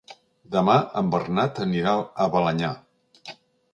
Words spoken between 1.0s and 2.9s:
en Bernat anirà a Balenyà.